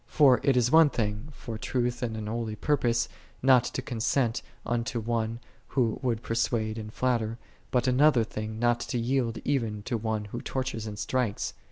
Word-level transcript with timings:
For 0.07 0.39
it 0.41 0.57
is 0.57 0.71
one 0.71 0.89
thing, 0.89 1.27
for 1.31 1.59
truth 1.59 2.01
and 2.01 2.17
an 2.17 2.25
holy 2.25 2.55
purpose, 2.55 3.07
not 3.43 3.63
to 3.65 3.83
consent 3.83 4.41
unto 4.65 4.99
one 4.99 5.39
who 5.67 5.99
would 6.01 6.23
persuade 6.23 6.79
and 6.79 6.91
flatter, 6.91 7.37
but 7.69 7.85
another 7.85 8.23
thing 8.23 8.57
not 8.57 8.79
to 8.79 8.97
yield 8.97 9.37
even 9.45 9.83
to 9.83 9.97
one 9.99 10.25
who 10.33 10.41
tortures 10.41 10.87
and 10.87 10.97
strikes. 10.97 11.53